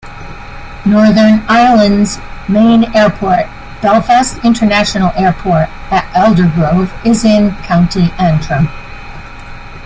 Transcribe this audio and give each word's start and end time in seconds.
Northern 0.83 1.43
Ireland's 1.47 2.17
main 2.49 2.85
airport, 2.95 3.45
Belfast 3.83 4.43
International 4.43 5.11
Airport, 5.15 5.69
at 5.91 6.11
Aldergrove 6.15 6.89
is 7.05 7.23
in 7.23 7.51
County 7.57 8.09
Antrim. 8.17 8.67